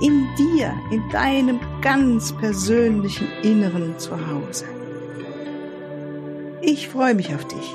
in 0.00 0.26
dir, 0.36 0.74
in 0.90 1.08
deinem 1.10 1.58
ganz 1.80 2.36
persönlichen 2.36 3.28
Inneren 3.42 3.98
zu 3.98 4.14
Hause. 4.26 4.66
Ich 6.60 6.88
freue 6.88 7.14
mich 7.14 7.34
auf 7.34 7.46
dich. 7.46 7.74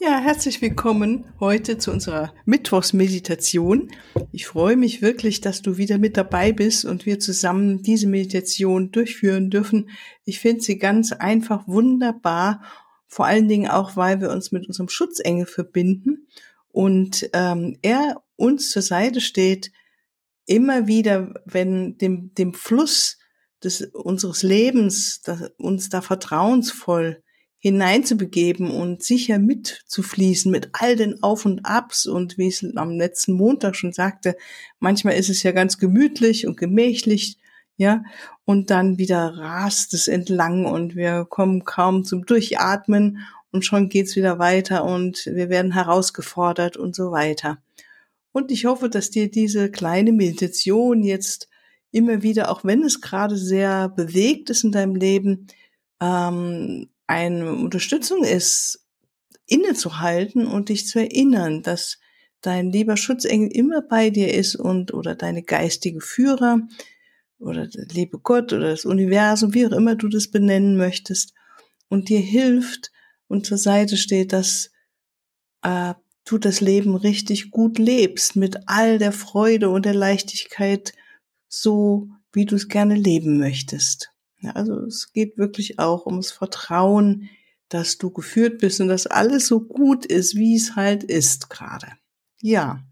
Ja, 0.00 0.20
herzlich 0.20 0.62
willkommen 0.62 1.24
heute 1.40 1.78
zu 1.78 1.90
unserer 1.90 2.32
Mittwochsmeditation. 2.44 3.90
Ich 4.30 4.46
freue 4.46 4.76
mich 4.76 5.02
wirklich, 5.02 5.40
dass 5.40 5.60
du 5.60 5.76
wieder 5.76 5.98
mit 5.98 6.16
dabei 6.16 6.52
bist 6.52 6.84
und 6.84 7.06
wir 7.06 7.18
zusammen 7.18 7.82
diese 7.82 8.06
Meditation 8.06 8.92
durchführen 8.92 9.50
dürfen. 9.50 9.90
Ich 10.24 10.38
finde 10.38 10.60
sie 10.62 10.78
ganz 10.78 11.10
einfach 11.10 11.66
wunderbar, 11.66 12.62
vor 13.08 13.26
allen 13.26 13.48
Dingen 13.48 13.68
auch, 13.68 13.96
weil 13.96 14.20
wir 14.20 14.30
uns 14.30 14.52
mit 14.52 14.68
unserem 14.68 14.88
Schutzengel 14.88 15.46
verbinden 15.46 16.28
und 16.72 17.28
ähm, 17.32 17.78
er 17.82 18.22
uns 18.36 18.70
zur 18.70 18.82
Seite 18.82 19.20
steht, 19.20 19.72
immer 20.46 20.86
wieder, 20.86 21.34
wenn 21.44 21.98
dem, 21.98 22.32
dem 22.34 22.54
Fluss 22.54 23.18
des, 23.62 23.82
unseres 23.92 24.42
Lebens, 24.42 25.20
das, 25.22 25.50
uns 25.58 25.88
da 25.88 26.00
vertrauensvoll 26.00 27.22
hineinzubegeben 27.60 28.70
und 28.70 29.02
sicher 29.02 29.38
mitzufließen 29.38 30.50
mit 30.50 30.70
all 30.74 30.94
den 30.94 31.22
Auf 31.22 31.44
und 31.44 31.66
Abs 31.66 32.06
und 32.06 32.38
wie 32.38 32.48
ich 32.48 32.62
es 32.62 32.76
am 32.76 32.90
letzten 32.92 33.32
Montag 33.32 33.74
schon 33.74 33.92
sagte, 33.92 34.36
manchmal 34.78 35.14
ist 35.14 35.28
es 35.28 35.42
ja 35.42 35.50
ganz 35.50 35.78
gemütlich 35.78 36.46
und 36.46 36.56
gemächlich, 36.56 37.38
ja, 37.76 38.02
und 38.44 38.70
dann 38.70 38.98
wieder 38.98 39.36
rast 39.36 39.92
es 39.94 40.08
entlang 40.08 40.66
und 40.66 40.94
wir 40.96 41.26
kommen 41.28 41.64
kaum 41.64 42.04
zum 42.04 42.26
Durchatmen 42.26 43.26
und 43.52 43.64
schon 43.64 43.88
geht's 43.88 44.16
wieder 44.16 44.38
weiter 44.38 44.84
und 44.84 45.26
wir 45.26 45.48
werden 45.48 45.72
herausgefordert 45.72 46.76
und 46.76 46.94
so 46.94 47.10
weiter. 47.10 47.58
Und 48.32 48.50
ich 48.50 48.66
hoffe, 48.66 48.88
dass 48.88 49.10
dir 49.10 49.30
diese 49.30 49.70
kleine 49.70 50.12
Meditation 50.12 51.02
jetzt 51.02 51.48
immer 51.90 52.22
wieder, 52.22 52.50
auch 52.50 52.64
wenn 52.64 52.82
es 52.82 53.00
gerade 53.00 53.36
sehr 53.36 53.88
bewegt 53.88 54.50
ist 54.50 54.64
in 54.64 54.72
deinem 54.72 54.94
Leben, 54.94 55.46
ähm, 56.00 56.88
eine 57.06 57.52
Unterstützung 57.52 58.22
ist, 58.22 58.84
innezuhalten 59.46 60.46
und 60.46 60.68
dich 60.68 60.86
zu 60.86 60.98
erinnern, 60.98 61.62
dass 61.62 61.98
dein 62.42 62.70
lieber 62.70 62.96
Schutzengel 62.96 63.50
immer 63.50 63.82
bei 63.82 64.10
dir 64.10 64.32
ist 64.32 64.54
und 64.54 64.92
oder 64.92 65.14
deine 65.14 65.42
geistige 65.42 66.00
Führer 66.00 66.60
oder 67.38 67.66
der 67.66 67.86
liebe 67.86 68.18
Gott 68.18 68.52
oder 68.52 68.70
das 68.70 68.84
Universum, 68.84 69.54
wie 69.54 69.66
auch 69.66 69.72
immer 69.72 69.96
du 69.96 70.08
das 70.08 70.28
benennen 70.30 70.76
möchtest, 70.76 71.34
und 71.88 72.10
dir 72.10 72.20
hilft, 72.20 72.92
und 73.28 73.46
zur 73.46 73.58
Seite 73.58 73.96
steht, 73.96 74.32
dass 74.32 74.70
äh, 75.62 75.94
du 76.24 76.38
das 76.38 76.60
Leben 76.60 76.94
richtig 76.96 77.50
gut 77.50 77.78
lebst, 77.78 78.36
mit 78.36 78.56
all 78.66 78.98
der 78.98 79.12
Freude 79.12 79.70
und 79.70 79.84
der 79.86 79.94
Leichtigkeit, 79.94 80.92
so 81.48 82.08
wie 82.32 82.44
du 82.44 82.56
es 82.56 82.68
gerne 82.68 82.94
leben 82.94 83.38
möchtest. 83.38 84.10
Ja, 84.40 84.52
also 84.52 84.80
es 84.80 85.12
geht 85.12 85.38
wirklich 85.38 85.78
auch 85.78 86.06
ums 86.06 86.30
Vertrauen, 86.30 87.28
dass 87.68 87.98
du 87.98 88.10
geführt 88.10 88.58
bist 88.58 88.80
und 88.80 88.88
dass 88.88 89.06
alles 89.06 89.46
so 89.46 89.60
gut 89.60 90.06
ist, 90.06 90.36
wie 90.36 90.56
es 90.56 90.76
halt 90.76 91.04
ist 91.04 91.50
gerade. 91.50 91.88
Ja, 92.40 92.84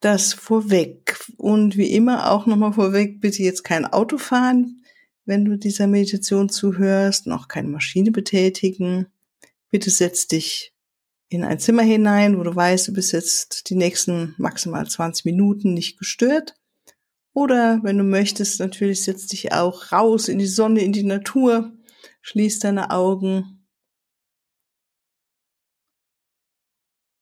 das 0.00 0.32
vorweg. 0.32 1.18
Und 1.36 1.76
wie 1.76 1.92
immer 1.92 2.30
auch 2.30 2.46
nochmal 2.46 2.72
vorweg, 2.72 3.20
bitte 3.20 3.42
jetzt 3.42 3.64
kein 3.64 3.86
Auto 3.86 4.18
fahren, 4.18 4.82
wenn 5.24 5.44
du 5.44 5.56
dieser 5.56 5.86
Meditation 5.86 6.48
zuhörst, 6.48 7.26
noch 7.26 7.48
keine 7.48 7.68
Maschine 7.68 8.10
betätigen 8.10 9.06
bitte 9.70 9.90
setz 9.90 10.26
dich 10.26 10.74
in 11.28 11.44
ein 11.44 11.60
Zimmer 11.60 11.82
hinein, 11.82 12.38
wo 12.38 12.42
du 12.42 12.54
weißt, 12.54 12.88
du 12.88 12.92
bist 12.92 13.12
jetzt 13.12 13.70
die 13.70 13.76
nächsten 13.76 14.34
maximal 14.36 14.86
20 14.86 15.24
Minuten 15.24 15.74
nicht 15.74 15.98
gestört. 15.98 16.56
Oder 17.32 17.80
wenn 17.84 17.96
du 17.96 18.04
möchtest, 18.04 18.58
natürlich 18.58 19.04
setz 19.04 19.28
dich 19.28 19.52
auch 19.52 19.92
raus 19.92 20.28
in 20.28 20.38
die 20.38 20.46
Sonne, 20.46 20.82
in 20.82 20.92
die 20.92 21.04
Natur, 21.04 21.72
schließ 22.22 22.58
deine 22.58 22.90
Augen. 22.90 23.64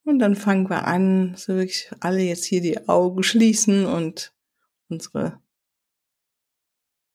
Und 0.05 0.21
dann 0.21 0.37
fangen 0.37 0.71
wir 0.71 0.87
an, 0.87 1.35
so 1.37 1.55
wirklich 1.55 1.91
alle 2.01 2.23
jetzt 2.23 2.47
hier 2.47 2.63
die 2.63 2.89
Augen 2.89 3.23
schließen 3.23 3.85
und 3.85 4.33
unsere 4.89 5.43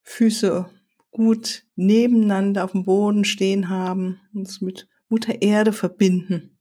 Füße 0.03 0.69
gut 1.09 1.65
nebeneinander 1.75 2.63
auf 2.63 2.73
dem 2.73 2.85
Boden 2.85 3.25
stehen 3.25 3.69
haben, 3.69 4.21
uns 4.35 4.61
mit 4.61 4.87
Mutter 5.13 5.43
Erde 5.43 5.73
verbinden. 5.73 6.57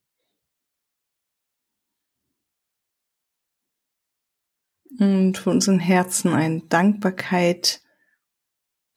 Und 4.98 5.38
von 5.38 5.54
unseren 5.54 5.78
Herzen 5.78 6.34
eine 6.34 6.60
Dankbarkeit 6.68 7.80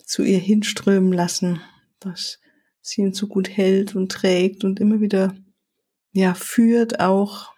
zu 0.03 0.23
ihr 0.23 0.39
hinströmen 0.39 1.13
lassen, 1.13 1.61
dass 2.01 2.41
sie 2.81 3.03
ihn 3.03 3.13
so 3.13 3.27
gut 3.27 3.47
hält 3.47 3.95
und 3.95 4.11
trägt 4.11 4.65
und 4.65 4.81
immer 4.81 4.99
wieder, 4.99 5.33
ja, 6.11 6.33
führt 6.33 6.99
auch. 6.99 7.53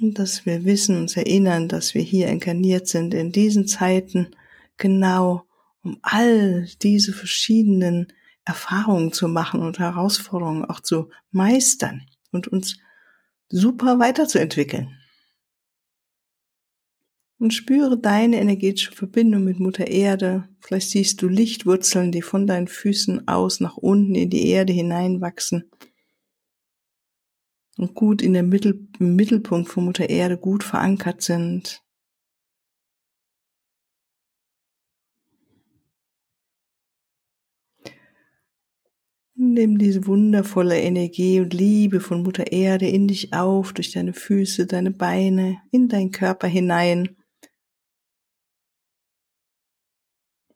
Und 0.00 0.16
dass 0.20 0.46
wir 0.46 0.64
wissen, 0.64 0.96
uns 0.96 1.16
erinnern, 1.16 1.68
dass 1.68 1.92
wir 1.92 2.02
hier 2.02 2.28
inkarniert 2.28 2.86
sind 2.86 3.14
in 3.14 3.32
diesen 3.32 3.66
Zeiten, 3.66 4.36
genau 4.76 5.44
um 5.82 5.98
all 6.02 6.68
diese 6.82 7.12
verschiedenen 7.12 8.12
Erfahrungen 8.48 9.12
zu 9.12 9.28
machen 9.28 9.60
und 9.60 9.78
Herausforderungen 9.78 10.64
auch 10.64 10.80
zu 10.80 11.10
meistern 11.30 12.06
und 12.32 12.48
uns 12.48 12.78
super 13.48 13.98
weiterzuentwickeln. 13.98 14.96
Und 17.38 17.54
spüre 17.54 17.96
deine 17.96 18.40
energetische 18.40 18.90
Verbindung 18.90 19.44
mit 19.44 19.60
Mutter 19.60 19.86
Erde. 19.86 20.48
Vielleicht 20.60 20.90
siehst 20.90 21.22
du 21.22 21.28
Lichtwurzeln, 21.28 22.10
die 22.10 22.22
von 22.22 22.48
deinen 22.48 22.66
Füßen 22.66 23.28
aus 23.28 23.60
nach 23.60 23.76
unten 23.76 24.16
in 24.16 24.30
die 24.30 24.48
Erde 24.48 24.72
hineinwachsen 24.72 25.70
und 27.76 27.94
gut 27.94 28.22
in 28.22 28.32
der 28.32 28.42
Mittel, 28.42 28.88
im 28.98 29.14
Mittelpunkt 29.14 29.68
von 29.68 29.84
Mutter 29.84 30.08
Erde 30.08 30.36
gut 30.36 30.64
verankert 30.64 31.22
sind. 31.22 31.82
Nimm 39.40 39.78
diese 39.78 40.04
wundervolle 40.08 40.80
Energie 40.80 41.38
und 41.38 41.54
Liebe 41.54 42.00
von 42.00 42.24
Mutter 42.24 42.50
Erde 42.50 42.88
in 42.88 43.06
dich 43.06 43.32
auf, 43.32 43.72
durch 43.72 43.92
deine 43.92 44.12
Füße, 44.12 44.66
deine 44.66 44.90
Beine, 44.90 45.58
in 45.70 45.86
deinen 45.86 46.10
Körper 46.10 46.48
hinein. 46.48 47.16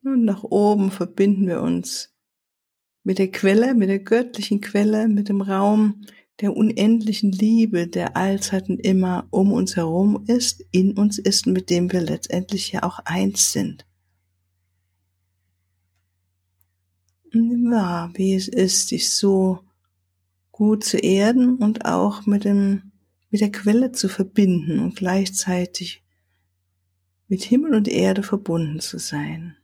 Und 0.03 0.25
nach 0.25 0.43
oben 0.43 0.91
verbinden 0.91 1.47
wir 1.47 1.63
uns 1.63 2.13
mit 3.05 3.19
der 3.19 3.31
Quelle, 3.31 3.75
mit 3.75 3.89
der 3.89 4.01
göttlichen 4.01 4.61
Quelle, 4.61 5.07
mit 5.07 5.29
dem 5.29 5.43
Raum 5.43 6.05
der 6.41 6.57
unendlichen 6.57 7.31
Liebe, 7.31 7.87
der 7.87 8.17
allzeit 8.17 8.69
und 8.69 8.85
immer 8.85 9.29
um 9.31 9.53
uns 9.53 9.77
herum 9.77 10.25
ist, 10.27 10.65
in 10.73 10.99
uns 10.99 11.21
ist 11.21 11.47
und 11.47 11.53
mit 11.53 11.71
dem 11.71 11.93
wir 11.93 12.01
letztendlich 12.01 12.73
ja 12.73 12.83
auch 12.83 12.99
eins 13.05 13.53
sind. 13.53 13.87
Wahr, 17.35 18.11
wie 18.15 18.35
es 18.35 18.49
ist, 18.49 18.91
dich 18.91 19.11
so 19.11 19.61
gut 20.51 20.85
zu 20.85 20.99
erden 20.99 21.57
und 21.57 21.85
auch 21.85 22.27
mit 22.27 22.45
dem, 22.45 22.93
mit 23.31 23.41
der 23.41 23.51
Quelle 23.51 23.93
zu 23.93 24.09
verbinden 24.09 24.79
und 24.79 24.97
gleichzeitig 24.97 26.03
mit 27.29 27.43
Himmel 27.43 27.75
und 27.75 27.89
Erde 27.89 28.23
verbunden 28.23 28.81
zu 28.81 28.99
sein. 28.99 29.57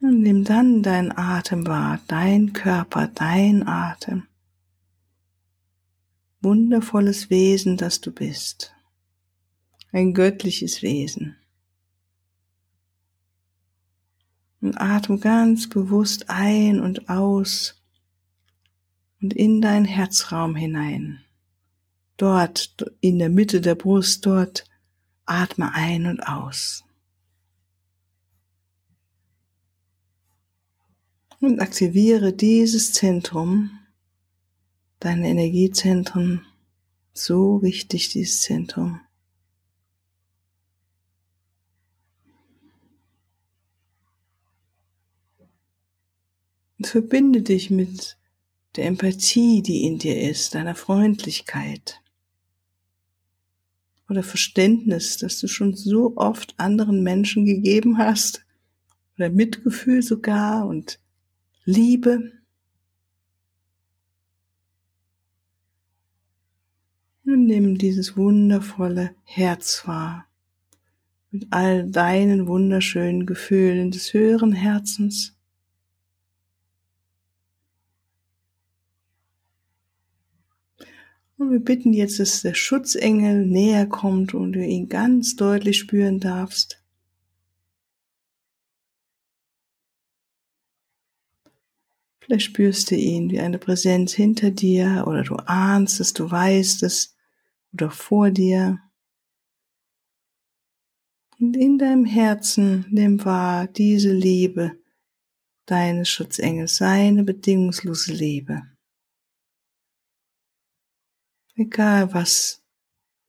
Und 0.00 0.20
nimm 0.20 0.44
dann 0.44 0.82
dein 0.82 1.16
Atem 1.16 1.66
wahr, 1.66 2.00
dein 2.08 2.52
Körper, 2.52 3.06
dein 3.06 3.66
Atem. 3.66 4.24
Wundervolles 6.40 7.30
Wesen, 7.30 7.76
das 7.76 8.00
du 8.00 8.10
bist. 8.10 8.74
Ein 9.92 10.12
göttliches 10.12 10.82
Wesen. 10.82 11.36
Und 14.62 14.80
atme 14.80 15.18
ganz 15.18 15.68
bewusst 15.68 16.30
ein 16.30 16.80
und 16.80 17.10
aus 17.10 17.82
und 19.20 19.34
in 19.34 19.60
deinen 19.60 19.84
Herzraum 19.84 20.56
hinein. 20.56 21.22
dort 22.22 22.84
in 23.00 23.18
der 23.18 23.28
Mitte 23.28 23.60
der 23.60 23.74
Brust, 23.74 24.24
dort 24.26 24.64
atme 25.24 25.74
ein 25.74 26.06
und 26.06 26.20
aus. 26.20 26.84
Und 31.40 31.58
aktiviere 31.58 32.32
dieses 32.32 32.92
Zentrum, 32.92 33.70
dein 35.00 35.24
Energiezentrum, 35.24 36.42
so 37.12 37.60
wichtig 37.62 38.10
dieses 38.10 38.42
Zentrum. 38.42 39.00
Und 46.82 46.88
verbinde 46.88 47.42
dich 47.42 47.70
mit 47.70 48.18
der 48.74 48.86
Empathie, 48.86 49.62
die 49.62 49.84
in 49.84 49.98
dir 49.98 50.20
ist, 50.20 50.56
deiner 50.56 50.74
Freundlichkeit 50.74 52.00
oder 54.08 54.24
Verständnis, 54.24 55.16
das 55.16 55.38
du 55.38 55.46
schon 55.46 55.76
so 55.76 56.16
oft 56.16 56.58
anderen 56.58 57.04
Menschen 57.04 57.46
gegeben 57.46 57.98
hast 57.98 58.44
oder 59.16 59.30
Mitgefühl 59.30 60.02
sogar 60.02 60.66
und 60.66 60.98
Liebe. 61.64 62.32
Und 67.24 67.46
nimm 67.46 67.78
dieses 67.78 68.16
wundervolle 68.16 69.14
Herz 69.22 69.86
wahr 69.86 70.26
mit 71.30 71.46
all 71.50 71.88
deinen 71.88 72.48
wunderschönen 72.48 73.24
Gefühlen 73.24 73.92
des 73.92 74.12
höheren 74.12 74.52
Herzens. 74.52 75.36
Und 81.42 81.50
wir 81.50 81.58
bitten 81.58 81.92
jetzt, 81.92 82.20
dass 82.20 82.42
der 82.42 82.54
Schutzengel 82.54 83.44
näher 83.44 83.86
kommt 83.86 84.32
und 84.32 84.52
du 84.52 84.64
ihn 84.64 84.88
ganz 84.88 85.34
deutlich 85.34 85.76
spüren 85.76 86.20
darfst. 86.20 86.80
Vielleicht 92.20 92.46
spürst 92.46 92.92
du 92.92 92.94
ihn 92.94 93.28
wie 93.32 93.40
eine 93.40 93.58
Präsenz 93.58 94.12
hinter 94.12 94.52
dir 94.52 95.02
oder 95.08 95.24
du 95.24 95.34
ahnst 95.34 95.98
es, 95.98 96.12
du 96.12 96.30
weißt 96.30 96.84
es 96.84 97.16
oder 97.72 97.90
vor 97.90 98.30
dir. 98.30 98.78
Und 101.40 101.56
in 101.56 101.76
deinem 101.76 102.04
Herzen 102.04 102.86
nimm 102.88 103.24
wahr 103.24 103.66
diese 103.66 104.12
Liebe 104.12 104.78
deines 105.66 106.08
Schutzengels, 106.08 106.76
seine 106.76 107.24
bedingungslose 107.24 108.12
Liebe. 108.12 108.71
Egal 111.54 112.14
was 112.14 112.62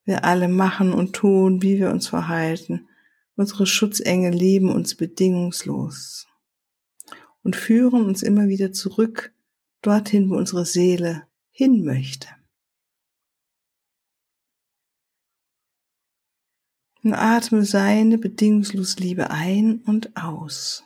wir 0.06 0.24
alle 0.24 0.48
machen 0.48 0.94
und 0.94 1.14
tun, 1.14 1.62
wie 1.62 1.78
wir 1.78 1.90
uns 1.90 2.08
verhalten, 2.08 2.88
unsere 3.36 3.66
Schutzengel 3.66 4.34
lieben 4.34 4.70
uns 4.70 4.96
bedingungslos 4.96 6.28
und 7.44 7.56
führen 7.56 8.06
uns 8.06 8.24
immer 8.24 8.48
wieder 8.48 8.72
zurück 8.72 9.34
dorthin, 9.82 10.30
wo 10.30 10.36
unsere 10.36 10.66
Seele 10.66 11.28
hin 11.52 11.84
möchte. 11.84 12.28
Und 17.04 17.14
atme 17.14 17.66
seine 17.66 18.18
bedingungslos 18.18 18.98
Liebe 18.98 19.30
ein 19.30 19.82
und 19.82 20.16
aus. 20.16 20.86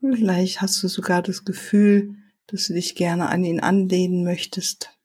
Vielleicht 0.00 0.62
hast 0.62 0.82
du 0.82 0.88
sogar 0.88 1.20
das 1.20 1.44
Gefühl, 1.44 2.16
dass 2.46 2.66
du 2.66 2.72
dich 2.72 2.94
gerne 2.94 3.28
an 3.28 3.44
ihn 3.44 3.60
anlehnen 3.60 4.24
möchtest. 4.24 4.98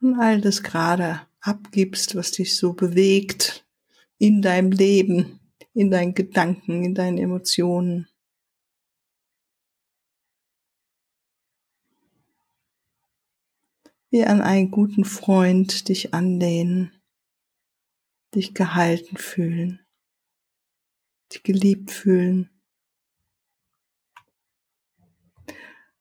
Und 0.00 0.18
all 0.18 0.40
das 0.40 0.62
gerade 0.62 1.20
abgibst, 1.40 2.14
was 2.14 2.30
dich 2.30 2.56
so 2.56 2.72
bewegt 2.72 3.66
in 4.16 4.40
deinem 4.40 4.72
Leben, 4.72 5.40
in 5.74 5.90
deinen 5.90 6.14
Gedanken, 6.14 6.82
in 6.82 6.94
deinen 6.94 7.18
Emotionen. 7.18 8.08
Wie 14.10 14.24
an 14.24 14.40
einen 14.40 14.70
guten 14.70 15.04
Freund 15.04 15.88
dich 15.88 16.14
anlehnen 16.14 16.95
dich 18.34 18.54
gehalten 18.54 19.16
fühlen, 19.16 19.80
dich 21.32 21.42
geliebt 21.42 21.90
fühlen. 21.90 22.50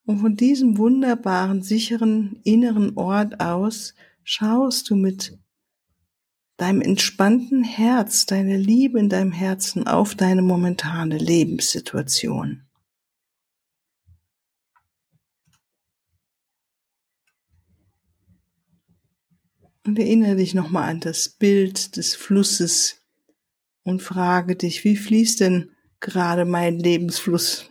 Und 0.06 0.19
von 0.19 0.36
diesem 0.36 0.77
wunderbaren, 0.77 1.63
sicheren 1.63 2.39
inneren 2.44 2.95
Ort 2.98 3.39
aus 3.39 3.95
schaust 4.24 4.89
du 4.89 4.95
mit 4.95 5.39
deinem 6.57 6.81
entspannten 6.81 7.63
Herz, 7.63 8.25
deine 8.25 8.57
Liebe 8.57 9.00
in 9.00 9.10
deinem 9.10 9.31
Herzen 9.31 9.88
auf 9.88 10.16
deine 10.16 10.42
momentane 10.42 11.18
Lebenssituation. 11.18 12.64
Und 19.85 19.99
erinnere 19.99 20.35
dich 20.35 20.55
nochmal 20.55 20.89
an 20.89 20.99
das 20.99 21.29
Bild 21.29 21.95
des 21.95 22.15
Flusses 22.15 23.01
und 23.83 24.01
frage 24.01 24.55
dich, 24.55 24.83
wie 24.83 24.97
fließt 24.97 25.41
denn 25.41 25.71
gerade 25.99 26.43
mein 26.43 26.79
Lebensfluss? 26.79 27.69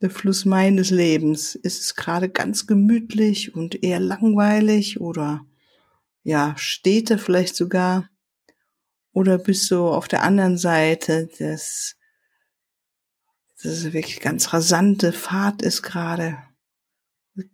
Der 0.00 0.08
Fluss 0.08 0.46
meines 0.46 0.88
Lebens. 0.88 1.54
Ist 1.54 1.82
es 1.82 1.94
gerade 1.94 2.30
ganz 2.30 2.66
gemütlich 2.66 3.54
und 3.54 3.84
eher 3.84 4.00
langweilig 4.00 4.98
oder 4.98 5.44
ja, 6.22 6.54
steht 6.56 7.10
er 7.10 7.18
vielleicht 7.18 7.54
sogar? 7.54 8.08
Oder 9.12 9.36
bist 9.36 9.70
du 9.70 9.88
auf 9.88 10.08
der 10.08 10.22
anderen 10.22 10.56
Seite 10.56 11.26
des, 11.26 11.96
das 13.62 13.72
ist 13.72 13.92
wirklich 13.92 14.20
ganz 14.20 14.54
rasante 14.54 15.12
Fahrt 15.12 15.60
ist 15.60 15.82
gerade 15.82 16.38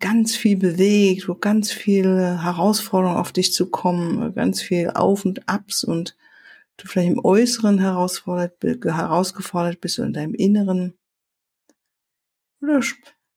ganz 0.01 0.35
viel 0.35 0.57
bewegt, 0.57 1.29
wo 1.29 1.35
ganz 1.35 1.71
viele 1.71 2.43
Herausforderungen 2.43 3.19
auf 3.19 3.33
dich 3.33 3.53
zu 3.53 3.71
kommen, 3.71 4.35
ganz 4.35 4.63
viel 4.63 4.91
Auf 4.91 5.25
und 5.25 5.49
Abs 5.49 5.85
und 5.85 6.17
du 6.77 6.87
vielleicht 6.87 7.13
im 7.13 7.25
Äußeren 7.25 7.79
herausfordert, 7.79 8.63
herausgefordert 8.63 9.81
bist 9.81 9.99
und 9.99 10.09
in 10.09 10.13
deinem 10.13 10.35
Inneren. 10.35 10.99
Oder 12.61 12.81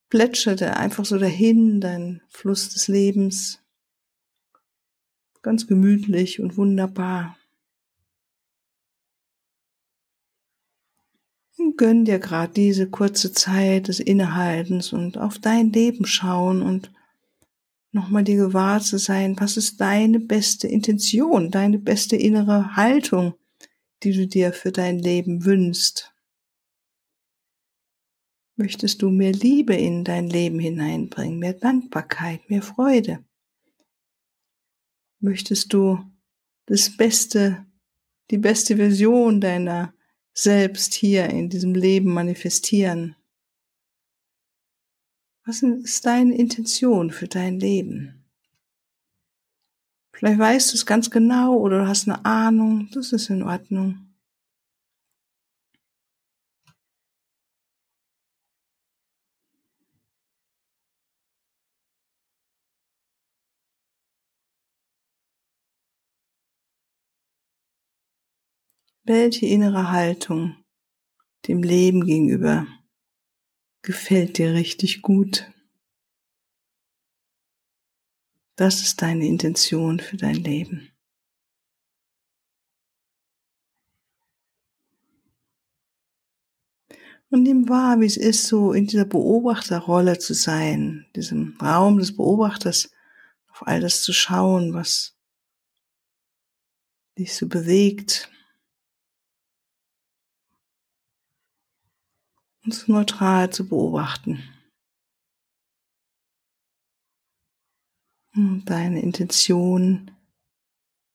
plätscherte 0.10 0.76
einfach 0.78 1.06
so 1.06 1.18
dahin, 1.18 1.82
dein 1.82 2.22
Fluss 2.30 2.70
des 2.70 2.88
Lebens. 2.88 3.62
Ganz 5.42 5.68
gemütlich 5.68 6.40
und 6.42 6.58
wunderbar. 6.58 7.39
Gönn 11.78 12.06
dir 12.06 12.20
gerade 12.20 12.54
diese 12.54 12.90
kurze 12.90 13.32
Zeit 13.32 13.88
des 13.88 14.00
Innehaltens 14.00 14.94
und 14.94 15.18
auf 15.18 15.40
dein 15.40 15.72
Leben 15.72 16.06
schauen 16.06 16.62
und 16.62 16.92
nochmal 17.92 18.24
dir 18.24 18.38
gewahr 18.38 18.82
zu 18.82 18.98
sein, 18.98 19.36
was 19.40 19.58
ist 19.58 19.80
deine 19.82 20.20
beste 20.20 20.68
Intention, 20.68 21.52
deine 21.52 21.80
beste 21.80 22.16
innere 22.16 22.76
Haltung, 22.76 23.34
die 24.04 24.14
du 24.14 24.28
dir 24.28 24.54
für 24.54 24.72
dein 24.72 25.00
Leben 25.00 25.46
wünschst. 25.46 26.14
Möchtest 28.56 29.02
du 29.02 29.10
mehr 29.10 29.32
Liebe 29.32 29.74
in 29.74 30.04
dein 30.04 30.30
Leben 30.30 30.60
hineinbringen, 30.60 31.40
mehr 31.40 31.54
Dankbarkeit, 31.54 32.50
mehr 32.50 32.62
Freude? 32.62 33.24
Möchtest 35.22 35.72
du 35.74 36.00
das 36.66 36.96
Beste, 36.96 37.66
die 38.32 38.38
beste 38.38 38.76
Version 38.76 39.42
deiner 39.42 39.94
selbst 40.42 40.94
hier 40.94 41.30
in 41.30 41.50
diesem 41.50 41.74
Leben 41.74 42.14
manifestieren? 42.14 43.16
Was 45.46 45.62
ist 45.64 46.06
deine 46.06 46.38
Intention 46.38 47.12
für 47.12 47.28
dein 47.28 47.60
Leben? 47.60 48.26
Vielleicht 50.14 50.40
weißt 50.40 50.72
du 50.72 50.76
es 50.76 50.86
ganz 50.86 51.10
genau 51.10 51.56
oder 51.58 51.80
du 51.80 51.88
hast 51.88 52.08
eine 52.08 52.26
Ahnung, 52.26 52.90
das 52.92 53.14
ist 53.14 53.30
in 53.30 53.44
Ordnung. 53.44 54.09
Welche 69.04 69.46
innere 69.46 69.92
Haltung 69.92 70.56
dem 71.48 71.64
Leben 71.64 72.06
gegenüber 72.06 72.68
gefällt 73.82 74.38
dir 74.38 74.54
richtig 74.54 75.02
gut? 75.02 75.50
Das 78.56 78.82
ist 78.82 79.02
deine 79.02 79.26
Intention 79.26 80.00
für 80.00 80.18
dein 80.18 80.36
Leben. 80.36 80.92
Und 87.32 87.44
nimm 87.44 87.70
wahr, 87.70 88.00
wie 88.02 88.06
es 88.06 88.18
ist, 88.18 88.48
so 88.48 88.74
in 88.74 88.88
dieser 88.88 89.06
Beobachterrolle 89.06 90.18
zu 90.18 90.34
sein, 90.34 91.06
diesem 91.16 91.56
Raum 91.62 92.00
des 92.00 92.16
Beobachters, 92.16 92.92
auf 93.50 93.66
all 93.68 93.80
das 93.82 94.02
zu 94.02 94.14
schauen, 94.14 94.74
was 94.74 95.16
dich 97.18 97.36
so 97.36 97.48
bewegt. 97.48 98.32
Und 102.70 102.76
so 102.76 102.92
neutral 102.92 103.52
zu 103.52 103.68
beobachten. 103.68 104.44
Und 108.36 108.66
deine 108.66 109.02
Intention 109.02 110.12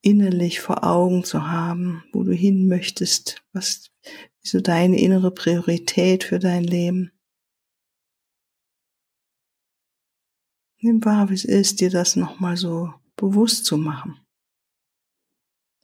innerlich 0.02 0.58
vor 0.58 0.82
Augen 0.82 1.22
zu 1.22 1.46
haben, 1.46 2.02
wo 2.12 2.24
du 2.24 2.32
hin 2.32 2.66
möchtest, 2.66 3.46
was 3.52 3.92
so 4.42 4.60
deine 4.60 5.00
innere 5.00 5.30
Priorität 5.30 6.24
für 6.24 6.40
dein 6.40 6.64
Leben. 6.64 7.12
Nimm 10.80 11.04
wahr, 11.04 11.30
wie 11.30 11.34
es 11.34 11.44
ist, 11.44 11.80
dir 11.80 11.90
das 11.90 12.16
nochmal 12.16 12.56
so 12.56 12.92
bewusst 13.14 13.64
zu 13.64 13.78
machen. 13.78 14.20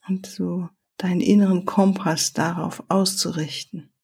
Und 0.08 0.26
so 0.26 0.68
deinen 0.96 1.20
inneren 1.20 1.64
Kompass 1.64 2.32
darauf 2.32 2.82
auszurichten. 2.88 3.94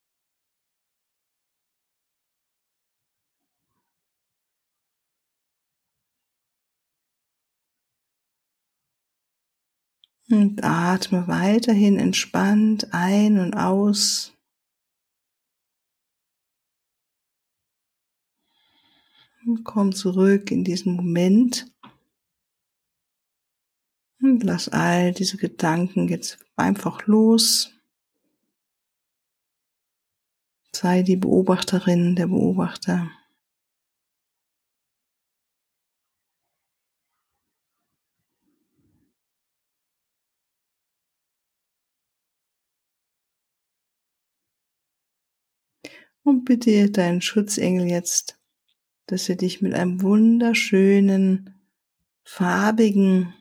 Und 10.29 10.65
atme 10.65 11.29
weiterhin 11.29 11.99
entspannt 11.99 12.93
ein 12.93 13.39
und 13.39 13.55
aus. 13.55 14.33
Und 19.47 19.63
komm 19.63 19.95
zurück 19.95 20.51
in 20.51 20.65
diesen 20.65 20.97
Moment. 20.97 21.73
Und 24.21 24.43
lass 24.43 24.69
all 24.69 25.13
diese 25.13 25.37
Gedanken 25.37 26.09
jetzt 26.09 26.39
einfach 26.57 27.07
los. 27.07 27.73
Sei 30.73 31.03
die 31.03 31.17
Beobachterin, 31.17 32.17
der 32.17 32.27
Beobachter. 32.27 33.11
Und 46.27 46.45
bitte 46.45 46.91
deinen 46.91 47.23
Schutzengel 47.23 47.87
jetzt, 47.87 48.37
dass 49.07 49.29
er 49.29 49.37
dich 49.37 49.63
mit 49.63 49.75
einem 49.75 50.03
wunderschönen, 50.03 51.55
farbigen, 52.25 53.33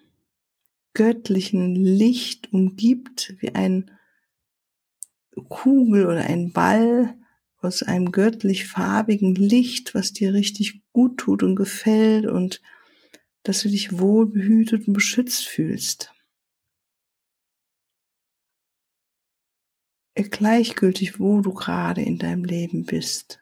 göttlichen 0.94 1.74
Licht 1.74 2.54
umgibt, 2.54 3.38
wie 3.40 3.56
ein 3.56 3.90
Kugel 5.50 6.06
oder 6.06 6.26
ein 6.26 6.52
Ball 6.52 7.18
aus 7.58 7.82
einem 7.82 8.12
göttlich 8.12 8.68
farbigen 8.68 9.34
Licht, 9.34 9.96
was 9.96 10.14
dir 10.14 10.36
richtig 10.36 10.84
gut 10.94 11.18
tut 11.18 11.42
und 11.42 11.56
gefällt 11.56 12.28
und 12.28 12.62
dass 13.42 13.64
du 13.64 13.70
dich 13.70 13.98
wohl 13.98 14.28
behütet 14.28 14.88
und 14.88 14.94
beschützt 14.94 15.48
fühlst. 15.48 16.15
Gleichgültig, 20.24 21.20
wo 21.20 21.42
du 21.42 21.54
gerade 21.54 22.02
in 22.02 22.18
deinem 22.18 22.46
Leben 22.46 22.86
bist. 22.86 23.42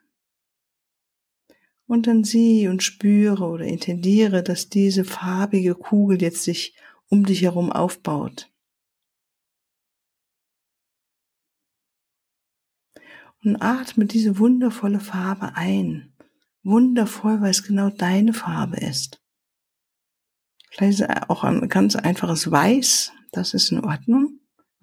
Und 1.85 2.07
dann 2.07 2.23
sieh 2.23 2.67
und 2.67 2.81
spüre 2.81 3.45
oder 3.45 3.65
intendiere, 3.65 4.41
dass 4.41 4.69
diese 4.69 5.05
farbige 5.05 5.75
Kugel 5.75 6.21
jetzt 6.21 6.43
sich 6.43 6.75
um 7.09 7.25
dich 7.25 7.43
herum 7.43 7.71
aufbaut. 7.71 8.49
Und 13.43 13.57
atme 13.57 14.05
diese 14.05 14.39
wundervolle 14.39 15.01
Farbe 15.01 15.55
ein. 15.55 16.13
Wundervoll, 16.63 17.41
weil 17.41 17.51
es 17.51 17.63
genau 17.63 17.89
deine 17.89 18.33
Farbe 18.33 18.77
ist. 18.77 19.21
Vielleicht 20.71 21.03
auch 21.29 21.43
ein 21.43 21.67
ganz 21.69 21.95
einfaches 21.95 22.49
Weiß, 22.49 23.11
das 23.31 23.53
ist 23.53 23.71
in 23.71 23.81
Ordnung. 23.81 24.32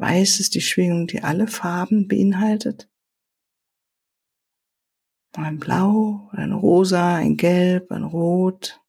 Weiß 0.01 0.41
ist 0.41 0.55
die 0.55 0.63
Schwingung, 0.63 1.07
die 1.07 1.23
alle 1.23 1.47
Farben 1.47 2.09
beinhaltet. 2.09 2.89
Ein 5.35 5.59
Blau, 5.59 6.31
ein 6.33 6.53
Rosa, 6.53 7.17
ein 7.17 7.37
Gelb, 7.37 7.93
ein 7.93 8.05
Rot, 8.05 8.81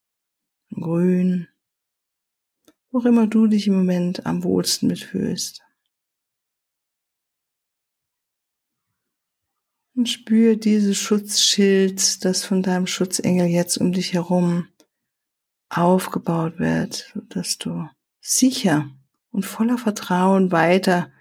ein 0.72 0.82
Grün. 0.82 1.48
Wo 2.92 3.02
immer 3.02 3.28
du 3.28 3.48
dich 3.48 3.68
im 3.68 3.76
Moment 3.76 4.26
am 4.26 4.46
wohlsten 4.46 4.88
mitfühlst. 4.88 5.62
Und 9.94 10.08
spür 10.08 10.56
dieses 10.56 10.98
Schutzschild, 10.98 12.24
das 12.24 12.46
von 12.46 12.64
deinem 12.64 12.88
Schutzengel 12.88 13.48
jetzt 13.48 13.78
um 13.78 13.92
dich 13.92 14.14
herum 14.14 14.70
aufgebaut 15.68 16.58
wird, 16.58 17.14
dass 17.28 17.58
du 17.58 17.90
sicher 18.22 18.90
und 19.32 19.46
voller 19.46 19.78
Vertrauen 19.78 20.52
weiter 20.52 21.12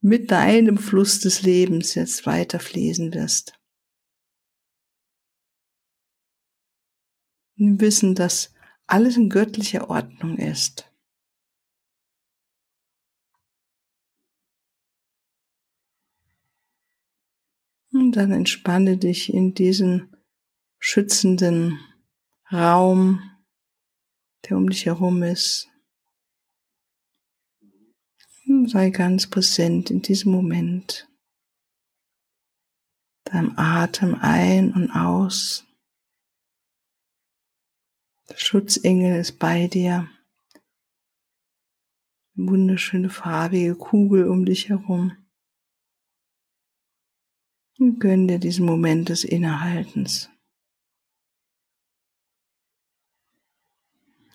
mit 0.00 0.30
deinem 0.30 0.78
Fluss 0.78 1.20
des 1.20 1.42
Lebens 1.42 1.94
jetzt 1.94 2.26
weiter 2.26 2.58
fließen 2.58 3.14
wirst. 3.14 3.58
Und 7.58 7.80
wissen, 7.80 8.14
dass 8.14 8.54
alles 8.86 9.16
in 9.16 9.28
göttlicher 9.28 9.90
Ordnung 9.90 10.38
ist. 10.38 10.90
Und 17.92 18.12
dann 18.12 18.32
entspanne 18.32 18.96
dich 18.96 19.32
in 19.32 19.52
diesen 19.52 20.16
schützenden 20.78 21.78
Raum, 22.50 23.20
der 24.48 24.56
um 24.56 24.70
dich 24.70 24.86
herum 24.86 25.22
ist. 25.22 25.69
Sei 28.66 28.90
ganz 28.90 29.28
präsent 29.28 29.92
in 29.92 30.02
diesem 30.02 30.32
Moment. 30.32 31.08
Deinem 33.22 33.56
Atem 33.56 34.16
ein 34.20 34.72
und 34.72 34.90
aus. 34.90 35.64
Der 38.28 38.36
Schutzengel 38.36 39.20
ist 39.20 39.38
bei 39.38 39.68
dir. 39.68 40.10
Eine 42.36 42.48
wunderschöne 42.48 43.08
farbige 43.08 43.76
Kugel 43.76 44.26
um 44.26 44.44
dich 44.44 44.68
herum. 44.68 45.16
Und 47.78 48.00
gönn 48.00 48.26
dir 48.26 48.40
diesen 48.40 48.66
Moment 48.66 49.10
des 49.10 49.22
Innehaltens. 49.22 50.28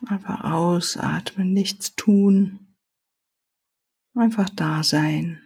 Einfach 0.07 0.45
ausatmen, 0.45 1.51
nichts 1.51 1.95
tun. 1.95 2.64
Einfach 4.15 4.49
da 4.49 4.81
sein. 4.81 5.41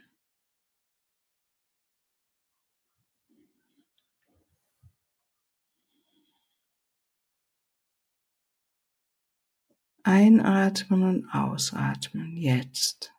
Einatmen 10.03 11.03
und 11.03 11.29
ausatmen 11.33 12.37
jetzt. 12.37 13.11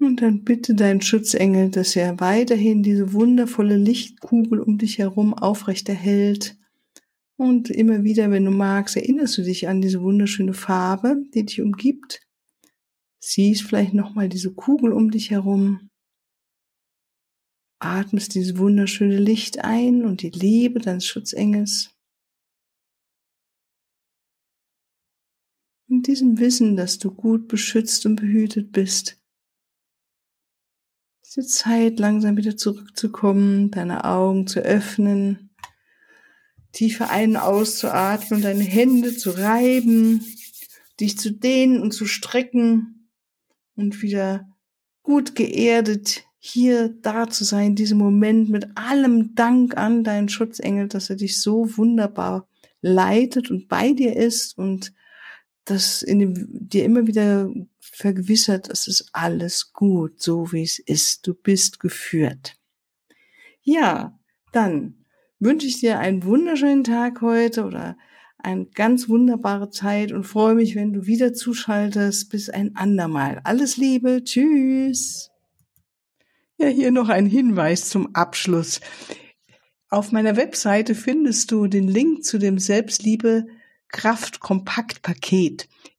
Und 0.00 0.22
dann 0.22 0.44
bitte 0.44 0.74
deinen 0.74 1.02
Schutzengel, 1.02 1.68
dass 1.70 1.94
er 1.94 2.18
weiterhin 2.20 2.82
diese 2.82 3.12
wundervolle 3.12 3.76
Lichtkugel 3.76 4.58
um 4.58 4.78
dich 4.78 4.96
herum 4.96 5.34
aufrechterhält. 5.34 6.56
Und 7.36 7.68
immer 7.68 8.02
wieder, 8.02 8.30
wenn 8.30 8.46
du 8.46 8.50
magst, 8.50 8.96
erinnerst 8.96 9.36
du 9.36 9.42
dich 9.42 9.68
an 9.68 9.82
diese 9.82 10.00
wunderschöne 10.00 10.54
Farbe, 10.54 11.22
die 11.34 11.44
dich 11.44 11.60
umgibt. 11.60 12.26
Siehst 13.22 13.62
vielleicht 13.62 13.92
nochmal 13.92 14.30
diese 14.30 14.54
Kugel 14.54 14.92
um 14.92 15.10
dich 15.10 15.30
herum. 15.30 15.90
Atmest 17.78 18.34
dieses 18.34 18.56
wunderschöne 18.56 19.18
Licht 19.18 19.62
ein 19.62 20.06
und 20.06 20.22
die 20.22 20.30
Liebe 20.30 20.80
deines 20.80 21.06
Schutzengels. 21.06 21.94
In 25.88 26.00
diesem 26.02 26.38
Wissen, 26.38 26.76
dass 26.76 26.98
du 26.98 27.10
gut 27.10 27.48
beschützt 27.48 28.06
und 28.06 28.16
behütet 28.16 28.72
bist, 28.72 29.19
diese 31.30 31.46
Zeit 31.46 32.00
langsam 32.00 32.36
wieder 32.36 32.56
zurückzukommen, 32.56 33.70
deine 33.70 34.04
Augen 34.04 34.46
zu 34.48 34.60
öffnen, 34.60 35.50
tiefer 36.72 37.10
ein- 37.10 37.30
und 37.30 37.36
auszuatmen, 37.36 38.42
deine 38.42 38.64
Hände 38.64 39.16
zu 39.16 39.30
reiben, 39.30 40.24
dich 40.98 41.18
zu 41.18 41.30
dehnen 41.30 41.80
und 41.80 41.92
zu 41.92 42.06
strecken 42.06 43.08
und 43.76 44.02
wieder 44.02 44.48
gut 45.02 45.36
geerdet 45.36 46.24
hier 46.38 46.88
da 46.88 47.28
zu 47.28 47.44
sein, 47.44 47.76
diesem 47.76 47.98
Moment 47.98 48.48
mit 48.48 48.66
allem 48.76 49.34
Dank 49.34 49.76
an 49.76 50.04
deinen 50.04 50.28
Schutzengel, 50.28 50.88
dass 50.88 51.10
er 51.10 51.16
dich 51.16 51.40
so 51.40 51.76
wunderbar 51.76 52.48
leitet 52.80 53.50
und 53.50 53.68
bei 53.68 53.92
dir 53.92 54.16
ist 54.16 54.56
und 54.56 54.92
das 55.64 56.02
in 56.02 56.18
dem, 56.18 56.34
dir 56.50 56.84
immer 56.84 57.06
wieder 57.06 57.50
vergewissert, 58.00 58.68
es 58.68 58.86
ist 58.86 59.10
alles 59.12 59.72
gut, 59.72 60.20
so 60.20 60.52
wie 60.52 60.62
es 60.62 60.78
ist. 60.78 61.26
Du 61.26 61.34
bist 61.34 61.80
geführt. 61.80 62.56
Ja, 63.62 64.18
dann 64.52 65.04
wünsche 65.38 65.66
ich 65.66 65.80
dir 65.80 65.98
einen 65.98 66.24
wunderschönen 66.24 66.84
Tag 66.84 67.20
heute 67.20 67.64
oder 67.64 67.96
eine 68.38 68.66
ganz 68.66 69.08
wunderbare 69.08 69.70
Zeit 69.70 70.12
und 70.12 70.24
freue 70.24 70.54
mich, 70.54 70.74
wenn 70.74 70.92
du 70.92 71.06
wieder 71.06 71.32
zuschaltest. 71.32 72.30
Bis 72.30 72.48
ein 72.48 72.74
andermal. 72.76 73.40
Alles 73.44 73.76
Liebe. 73.76 74.24
Tschüss. 74.24 75.30
Ja, 76.56 76.68
hier 76.68 76.90
noch 76.90 77.08
ein 77.08 77.26
Hinweis 77.26 77.88
zum 77.88 78.14
Abschluss. 78.14 78.80
Auf 79.88 80.12
meiner 80.12 80.36
Webseite 80.36 80.94
findest 80.94 81.50
du 81.50 81.66
den 81.66 81.88
Link 81.88 82.24
zu 82.24 82.38
dem 82.38 82.58
Selbstliebe 82.58 83.46
Kraft 83.88 84.40
Kompakt 84.40 85.02
Paket. 85.02 85.68